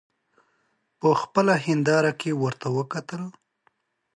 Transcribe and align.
په 0.99 1.09
خپله 1.21 1.53
هینداره 1.65 2.11
کې 2.19 2.31
ورته 2.43 2.67
وکتل. 2.77 3.23